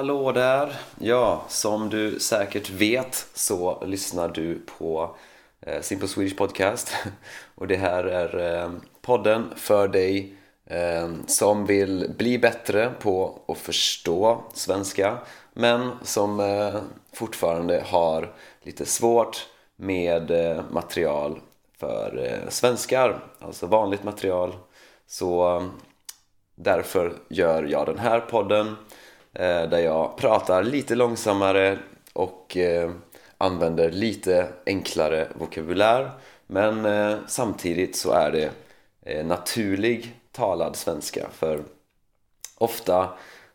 [0.00, 0.76] Hallå där!
[0.98, 5.16] Ja, som du säkert vet så lyssnar du på
[5.60, 6.92] eh, Simple Swedish Podcast
[7.54, 8.70] och det här är eh,
[9.02, 10.34] podden för dig
[10.66, 15.18] eh, som vill bli bättre på att förstå svenska
[15.52, 16.80] men som eh,
[17.12, 18.32] fortfarande har
[18.62, 19.46] lite svårt
[19.76, 21.40] med eh, material
[21.78, 24.54] för eh, svenskar, alltså vanligt material.
[25.06, 25.66] Så eh,
[26.54, 28.76] därför gör jag den här podden
[29.32, 31.78] Eh, där jag pratar lite långsammare
[32.12, 32.90] och eh,
[33.38, 36.10] använder lite enklare vokabulär.
[36.46, 38.50] Men eh, samtidigt så är det
[39.24, 41.28] naturlig talad svenska.
[41.32, 41.62] För
[42.58, 43.08] ofta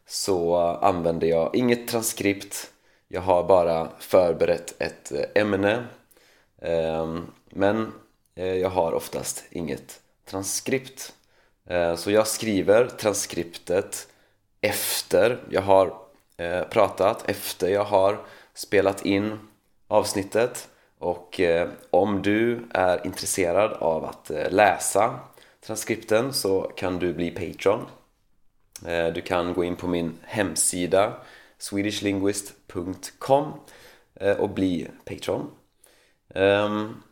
[0.07, 2.71] så använder jag inget transkript.
[3.07, 5.85] Jag har bara förberett ett ämne.
[6.61, 7.91] Ehm, men
[8.35, 11.13] jag har oftast inget transkript.
[11.97, 14.07] Så jag skriver transkriptet
[14.65, 15.93] efter jag har
[16.37, 18.19] eh, pratat, efter jag har
[18.53, 19.39] spelat in
[19.87, 20.67] avsnittet.
[20.99, 25.19] Och eh, om du är intresserad av att eh, läsa
[25.65, 27.85] transkripten så kan du bli Patreon.
[28.85, 31.13] Eh, du kan gå in på min hemsida
[31.57, 33.53] swedishlinguist.com
[34.15, 35.51] eh, och bli Patreon.
[36.35, 37.03] Ehm,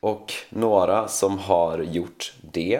[0.00, 2.74] och några som har gjort det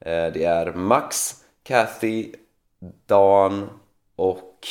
[0.00, 2.32] eh, det är Max, Kathy,
[3.06, 3.68] Dan
[4.16, 4.68] och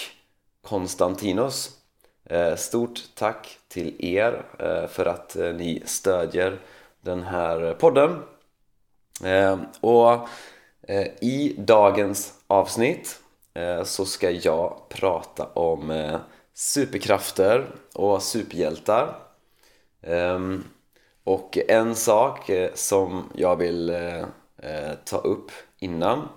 [0.61, 1.79] Konstantinos.
[2.25, 6.59] Eh, stort tack till er eh, för att eh, ni stödjer
[7.01, 8.23] den här podden.
[9.81, 10.27] Och
[11.21, 13.19] i dagens avsnitt
[13.83, 16.17] så ska jag prata om
[16.53, 19.15] superkrafter och superhjältar.
[20.01, 20.63] Ehm,
[21.23, 23.95] och en sak som jag vill
[25.05, 26.27] ta upp innan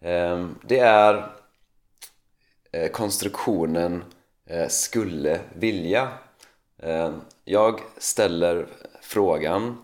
[0.00, 1.30] Ehm, det är
[2.72, 4.04] eh, konstruktionen
[4.46, 6.08] eh, skulle vilja
[6.82, 8.66] ehm, jag ställer
[9.02, 9.78] frågan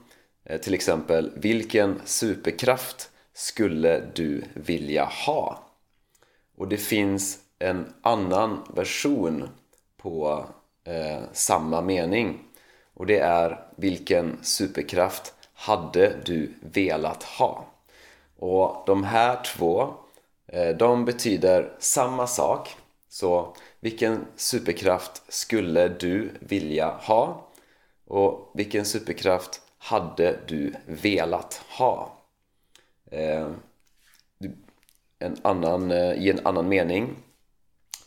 [0.45, 5.59] eh, till exempel vilken superkraft skulle du vilja ha?
[6.57, 9.49] Och det finns en annan version
[9.97, 10.47] på
[10.85, 12.39] eh, samma mening
[12.95, 17.65] och det är vilken superkraft hade du velat ha?
[18.39, 19.95] Och de här två
[20.53, 22.77] Eh, de betyder samma sak.
[23.09, 27.49] Så vilken superkraft skulle du vilja ha?
[28.07, 32.17] Och vilken superkraft hade du velat ha?
[33.11, 33.49] Eh,
[35.19, 37.17] en annan, eh, I en annan mening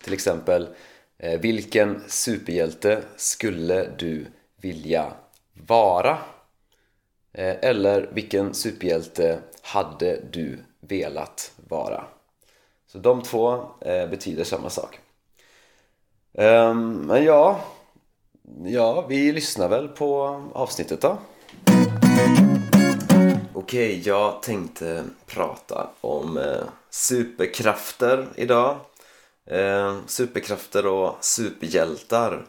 [0.04, 0.68] till exempel
[1.40, 4.26] Vilken superhjälte skulle du
[4.62, 5.14] vilja
[5.54, 6.18] vara?
[7.34, 12.06] Eller vilken superhjälte hade du velat vara?
[12.88, 15.00] Så de två eh, betyder samma sak.
[16.34, 17.60] Um, men ja,
[18.66, 21.18] ja, vi lyssnar väl på avsnittet då.
[23.54, 28.78] Okej, okay, jag tänkte prata om eh, superkrafter idag.
[29.46, 32.46] Eh, superkrafter och superhjältar.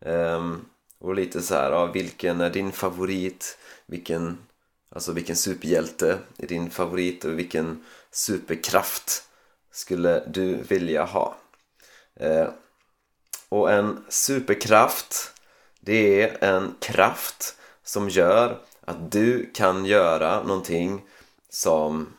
[0.00, 0.52] Eh,
[0.98, 3.58] och lite så här, ja, vilken är din favorit?
[3.86, 4.38] Vilken,
[4.90, 9.22] alltså vilken superhjälte är din favorit och vilken superkraft
[9.76, 11.36] skulle du vilja ha?
[12.20, 12.48] Eh,
[13.48, 15.32] och en superkraft
[15.80, 21.04] det är en kraft som gör att du kan göra någonting
[21.48, 22.12] som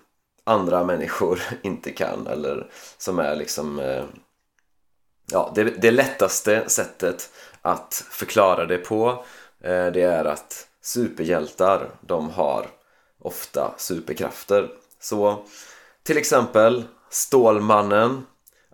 [0.43, 4.05] andra människor inte kan eller som är liksom eh,
[5.31, 7.29] ja, det, det lättaste sättet
[7.61, 9.25] att förklara det på
[9.61, 12.67] eh, det är att superhjältar de har
[13.19, 14.69] ofta superkrafter
[14.99, 15.43] så
[16.03, 18.25] till exempel Stålmannen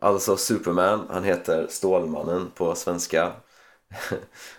[0.04, 3.32] Alltså Superman, han heter Stålmannen på svenska.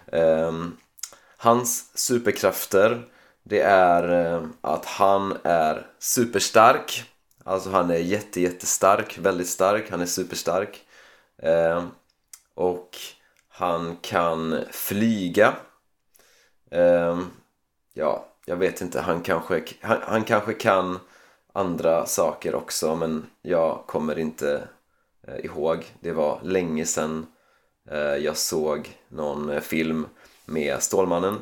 [0.06, 0.76] Um,
[1.36, 3.08] Hans superkrafter
[3.42, 7.04] det är eh, att han är superstark.
[7.44, 10.80] Alltså han är jätte jättestark, väldigt stark, han är superstark.
[11.42, 11.90] Ehm,
[12.54, 12.96] och
[13.48, 15.54] han kan flyga.
[16.70, 17.30] Ehm,
[17.92, 21.00] ja, jag vet inte, han kanske, han, han kanske kan
[21.56, 24.68] andra saker också men jag kommer inte
[25.26, 25.84] eh, ihåg.
[26.00, 27.26] Det var länge sedan
[27.90, 30.06] eh, jag såg någon eh, film
[30.44, 31.38] med Stålmannen.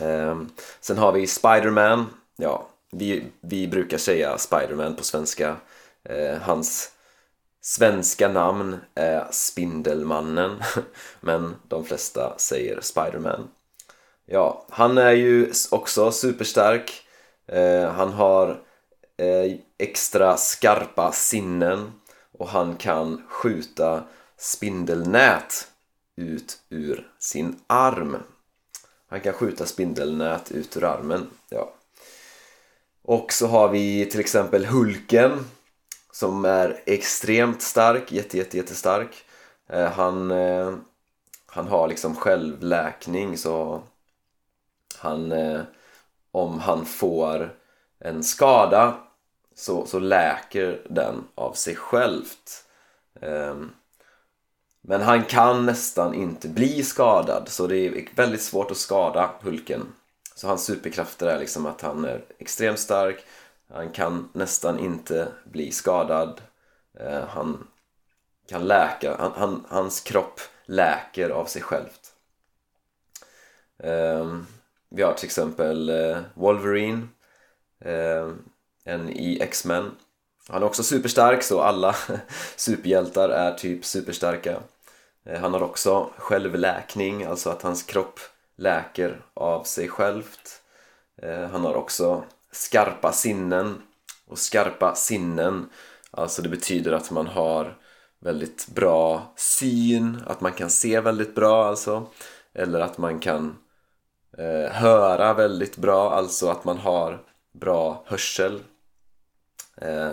[0.00, 2.06] Ehm, sen har vi Spiderman.
[2.36, 5.56] Ja, vi, vi brukar säga Spiderman på svenska.
[6.04, 6.90] Eh, hans
[7.60, 10.62] svenska namn är Spindelmannen
[11.20, 13.48] men de flesta säger Spiderman.
[14.26, 17.02] Ja, han är ju också superstark.
[17.46, 18.60] Eh, han har
[19.20, 21.92] eh, extra skarpa sinnen
[22.38, 24.04] och han kan skjuta
[24.38, 25.68] spindelnät
[26.16, 28.16] ut ur sin arm.
[29.08, 31.30] Han kan skjuta spindelnät ut ur armen.
[31.48, 31.74] Ja.
[33.02, 35.44] Och så har vi till exempel Hulken
[36.12, 39.24] som är extremt stark, jätte, jätte, jättestark.
[39.68, 40.74] Eh, han, eh,
[41.46, 43.82] han har liksom självläkning så
[44.98, 45.60] han, eh,
[46.32, 47.54] om han får
[47.98, 49.09] en skada
[49.60, 52.64] så, så läker den av sig självt.
[53.20, 53.72] Um,
[54.80, 59.92] men han kan nästan inte bli skadad så det är väldigt svårt att skada Hulken.
[60.34, 63.24] Så hans superkrafter är liksom att han är extremt stark,
[63.72, 66.40] han kan nästan inte bli skadad,
[67.00, 67.66] uh, han
[68.48, 72.12] kan läka, han, han, hans kropp läker av sig självt.
[73.76, 74.46] Um,
[74.88, 77.08] vi har till exempel uh, Wolverine,
[78.84, 79.90] än en i X-Men
[80.48, 81.94] han är också superstark så alla
[82.56, 84.60] superhjältar är typ superstarka.
[85.24, 88.20] Eh, han har också självläkning, alltså att hans kropp
[88.56, 90.62] läker av sig självt.
[91.22, 93.82] Eh, han har också skarpa sinnen
[94.26, 95.68] och skarpa sinnen,
[96.10, 97.76] alltså det betyder att man har
[98.20, 102.06] väldigt bra syn, att man kan se väldigt bra alltså.
[102.54, 103.58] Eller att man kan
[104.38, 107.22] eh, höra väldigt bra, alltså att man har
[107.52, 108.60] bra hörsel.
[109.80, 110.10] Eh,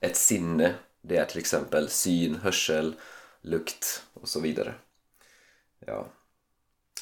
[0.00, 0.74] ett sinne.
[1.02, 2.94] Det är till exempel syn, hörsel,
[3.40, 4.74] lukt och så vidare.
[5.86, 6.06] Ja.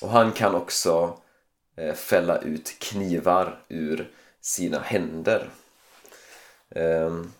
[0.00, 1.18] Och han kan också
[1.76, 4.10] eh, fälla ut knivar ur
[4.40, 5.50] sina händer.
[6.70, 7.32] Ehm,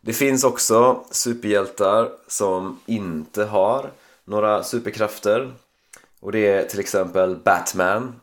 [0.00, 3.92] det finns också superhjältar som inte har
[4.24, 5.52] några superkrafter.
[6.20, 8.20] Och det är till exempel Batman.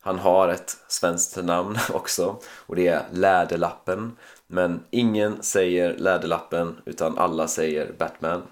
[0.00, 4.16] Han har ett svenskt namn också och det är Läderlappen.
[4.50, 8.42] Men ingen säger Läderlappen utan alla säger Batman.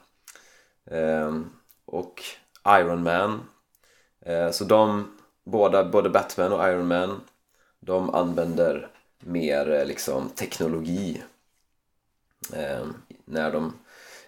[0.91, 1.51] Ehm,
[1.85, 2.23] och
[2.69, 3.49] Iron Man.
[4.21, 7.21] Eh, så de, båda, både Batman och Iron Man,
[7.81, 8.89] de använder
[9.19, 11.23] mer eh, liksom teknologi
[12.53, 12.95] ehm,
[13.25, 13.73] när de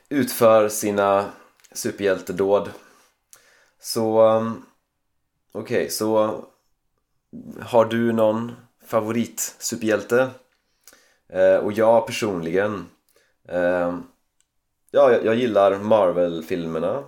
[0.09, 1.31] utför sina
[1.73, 2.71] superhjältedåd.
[3.81, 4.63] Så ehm,
[5.53, 6.45] okej, okay, så
[7.61, 8.53] har du någon
[8.87, 10.31] favorit superhjälte?
[11.33, 12.87] Eh, och jag personligen
[13.49, 13.99] eh,
[14.91, 17.05] Ja, jag, jag gillar Marvel-filmerna.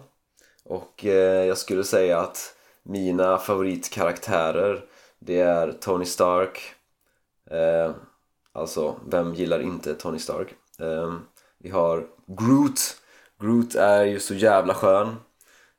[0.64, 4.84] Och eh, jag skulle säga att mina favoritkaraktärer
[5.18, 6.74] det är Tony Stark.
[7.50, 7.94] Eh,
[8.52, 10.54] Alltså, vem gillar inte Tony Stark?
[10.78, 11.14] Eh,
[11.58, 12.80] vi har Groot.
[13.38, 15.16] Groot är ju så jävla skön.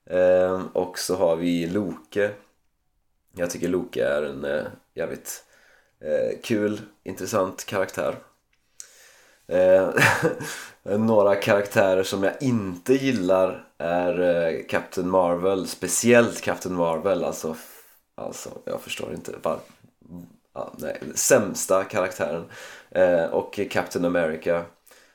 [0.05, 2.31] Eh, och så har vi Loke.
[3.35, 4.63] Jag tycker Loke är en eh,
[4.95, 5.45] jävligt
[6.01, 8.15] eh, kul, intressant karaktär.
[9.51, 9.89] Eh,
[10.97, 17.55] några karaktärer som jag inte gillar är eh, Captain Marvel, speciellt Captain Marvel, alltså,
[18.15, 19.59] alltså jag förstår inte var,
[20.53, 22.45] ja, nej, sämsta karaktären.
[22.91, 24.65] Eh, och Captain America.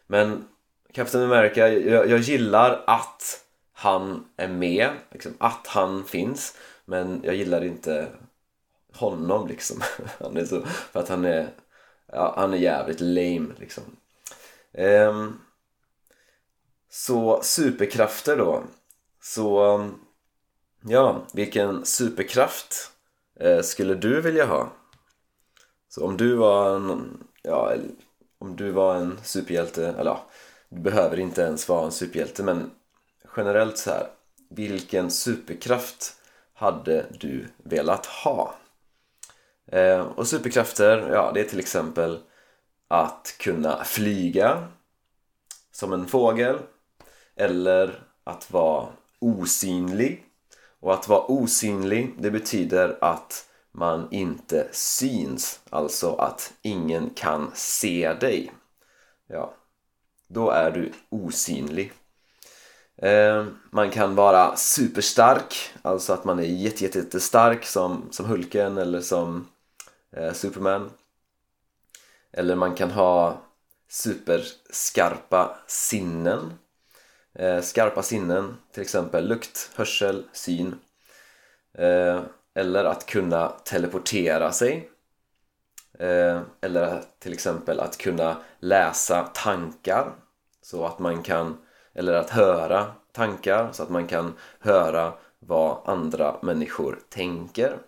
[0.07, 0.49] Men
[0.93, 3.41] Captain America, jag, jag gillar att
[3.73, 6.57] han är med, liksom, att han finns.
[6.85, 8.07] Men jag gillar inte
[8.93, 9.81] honom liksom.
[10.21, 11.49] Han är så, för att han är
[12.13, 13.85] ja, han är jävligt lame liksom.
[14.77, 15.41] Um,
[16.91, 18.65] så superkrafter då.
[19.23, 19.91] Så
[20.89, 22.91] ja, vilken superkraft
[23.41, 24.73] eh, skulle du vilja ha?
[25.89, 27.75] Så om du var en, ja,
[28.39, 30.27] om du var en superhjälte, eller ja,
[30.69, 32.71] du behöver inte ens vara en superhjälte men
[33.37, 34.07] generellt så här,
[34.51, 36.15] vilken superkraft
[36.55, 38.55] hade du velat ha?
[39.73, 42.21] Eh, och superkrafter, ja det är till exempel
[42.89, 44.69] att kunna flyga
[45.73, 46.59] som en fågel
[47.37, 48.87] eller att vara
[49.19, 50.23] osynlig.
[50.81, 58.13] Och att vara osynlig det betyder att man inte syns alltså att ingen kan se
[58.21, 58.53] dig.
[59.27, 59.55] Ja,
[60.29, 61.93] då är du osynlig.
[62.97, 69.49] Eh, man kan vara superstark alltså att man är jättestark som, som Hulken eller som
[70.17, 70.91] eh, Superman
[72.37, 73.43] eller man kan ha
[73.89, 76.59] superskarpa sinnen.
[77.35, 80.79] Eh, skarpa sinnen, till exempel lukt, hörsel, syn.
[81.79, 82.21] Eh,
[82.55, 84.91] eller att kunna teleportera sig.
[85.99, 90.13] Eh, eller till exempel att kunna läsa tankar.
[90.63, 91.59] Så att man kan,
[91.95, 97.79] eller att höra tankar så att man kan höra vad andra människor tänker.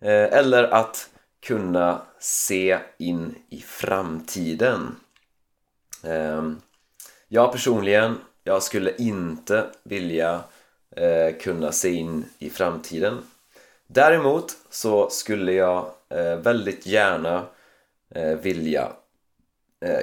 [0.00, 1.10] Eh, eller att
[1.44, 4.96] kunna se in i framtiden.
[6.02, 6.60] Ehm,
[7.28, 10.44] jag personligen jag skulle inte vilja
[10.96, 13.22] eh, kunna se in i framtiden.
[13.86, 17.46] Däremot så skulle jag eh, väldigt gärna
[18.10, 18.92] eh, vilja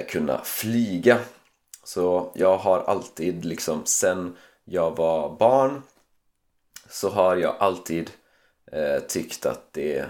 [0.08, 1.18] kunna flyga.
[1.84, 5.82] Så jag har alltid liksom sen jag var barn
[6.88, 8.10] så har jag alltid
[9.08, 10.06] tyckt att det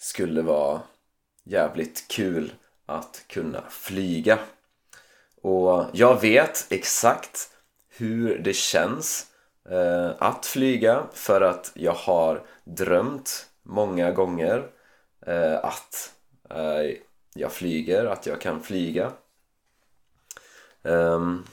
[0.00, 0.80] skulle vara
[1.44, 2.52] jävligt kul
[2.86, 4.38] att kunna flyga.
[5.42, 7.50] Och jag vet exakt
[7.88, 9.26] hur det känns
[9.70, 14.70] eh, att flyga för att jag har drömt många gånger
[15.26, 16.12] eh, att
[16.50, 16.96] eh,
[17.34, 19.12] jag flyger, att jag kan flyga.
[20.82, 21.46] Um,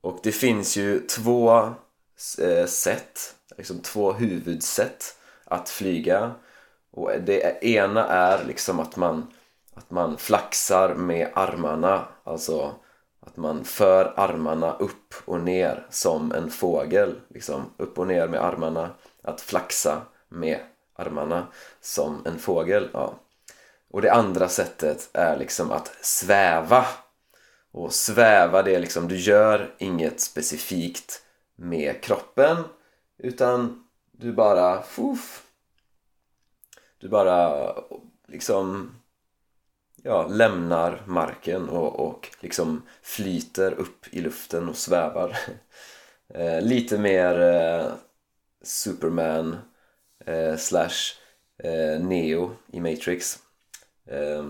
[0.00, 1.74] och det finns ju två
[2.38, 6.34] eh, sätt, liksom två huvudsätt att flyga.
[6.92, 9.32] Och det ena är liksom att man,
[9.74, 12.74] att man flaxar med armarna, alltså
[13.20, 18.44] att man för armarna upp och ner som en fågel, liksom upp och ner med
[18.44, 18.90] armarna,
[19.22, 20.58] att flaxa med
[20.96, 21.46] armarna
[21.80, 22.88] som en fågel.
[22.92, 23.14] Ja.
[23.90, 26.86] Och det andra sättet är liksom att sväva.
[27.72, 31.22] Och sväva det är liksom, du gör inget specifikt
[31.56, 32.56] med kroppen
[33.18, 35.42] utan du bara, fuff,
[37.00, 37.74] du bara
[38.28, 38.94] liksom
[40.02, 45.36] ja, lämnar marken och, och liksom flyter upp i luften och svävar.
[46.34, 47.92] eh, lite mer eh,
[48.62, 49.56] Superman
[50.26, 51.14] eh, slash
[51.62, 53.38] eh, Neo i Matrix.
[54.06, 54.44] Eh,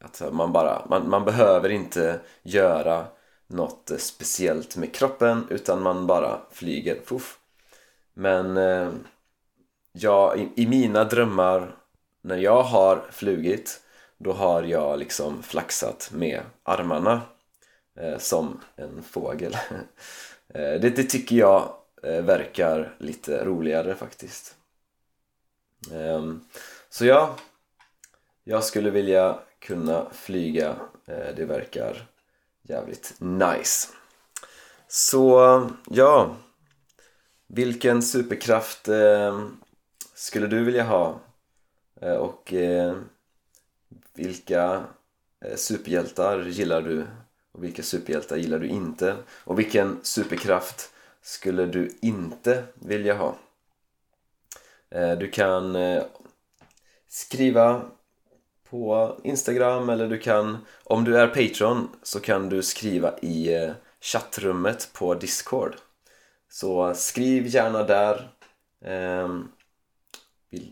[0.00, 3.06] att man bara, man, man behöver inte göra
[3.46, 7.38] något eh, speciellt med kroppen utan man bara flyger, puff.
[8.14, 8.90] Men eh,
[9.92, 11.76] ja, i, i mina drömmar
[12.22, 13.80] när jag har flugit
[14.18, 17.20] då har jag liksom flaxat med armarna
[17.98, 19.56] eh, som en fågel.
[20.54, 24.54] Eh, det, det, tycker jag eh, verkar lite roligare faktiskt.
[25.92, 26.44] Ehm,
[26.88, 27.36] så ja,
[28.44, 30.76] jag skulle vilja kunna flyga.
[31.06, 32.06] Eh, det verkar
[32.62, 33.88] jävligt nice.
[34.88, 36.36] Så ja,
[37.46, 39.46] vilken superkraft eh,
[40.14, 41.20] skulle du vilja ha?
[42.02, 42.96] Eh, och eh,
[44.14, 44.84] vilka
[45.44, 47.06] eh, superhjältar gillar du
[47.52, 49.16] och vilka superhjältar gillar du inte?
[49.44, 50.92] Och vilken superkraft
[51.22, 53.36] skulle du inte vilja ha?
[54.90, 56.02] Eh, du kan eh,
[57.08, 57.82] skriva
[58.70, 63.72] på Instagram eller du kan, om du är Patreon så kan du skriva i eh,
[64.00, 65.76] chattrummet på Discord.
[66.48, 68.30] Så skriv gärna där
[68.84, 69.48] ehm,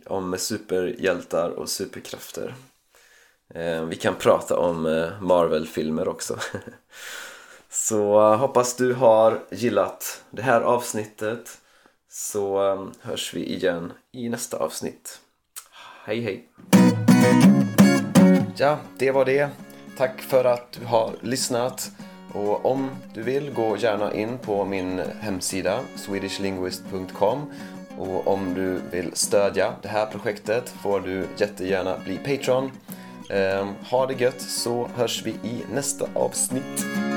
[0.06, 2.54] om superhjältar och superkrafter.
[3.54, 6.38] Eh, vi kan prata om eh, Marvel-filmer också.
[7.68, 11.58] Så eh, hoppas du har gillat det här avsnittet
[12.08, 12.58] så
[13.00, 15.20] hörs vi igen i nästa avsnitt.
[16.04, 16.48] Hej hej!
[18.56, 19.48] Ja, det var det.
[19.96, 21.90] Tack för att du har lyssnat.
[22.34, 27.52] Och om du vill, gå gärna in på min hemsida swedishlinguist.com
[28.00, 32.70] och om du vill stödja det här projektet får du jättegärna bli Patreon.
[33.30, 37.09] Ehm, ha det gött så hörs vi i nästa avsnitt.